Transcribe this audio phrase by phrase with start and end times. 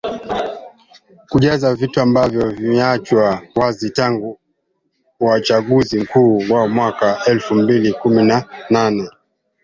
[1.29, 4.39] Kujaza viti ambavyo vimeachwa wazi tangu
[5.19, 9.09] uachaguzi mkuu wa mwaka elfu mbili kumi na nane.